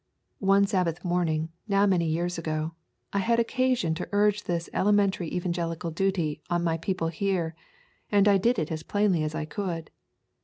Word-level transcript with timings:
One 0.39 0.65
Sabbath 0.65 1.05
morning, 1.05 1.49
now 1.67 1.85
many 1.85 2.07
years 2.07 2.39
ago, 2.39 2.73
I 3.13 3.19
had 3.19 3.39
occasion 3.39 3.93
to 3.93 4.09
urge 4.11 4.45
this 4.45 4.67
elementary 4.73 5.31
evangelical 5.31 5.91
duty 5.91 6.41
on 6.49 6.63
my 6.63 6.77
people 6.79 7.09
here, 7.09 7.53
and 8.11 8.27
I 8.27 8.39
did 8.39 8.57
it 8.57 8.71
as 8.71 8.81
plainly 8.81 9.23
as 9.23 9.35
I 9.35 9.45
could. 9.45 9.91